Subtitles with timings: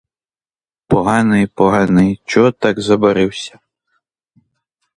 [0.87, 3.59] Поганий, поганий, чого так забарився?